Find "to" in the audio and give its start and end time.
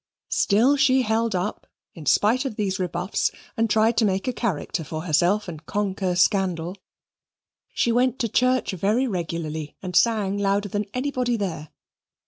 3.97-4.03, 8.17-8.27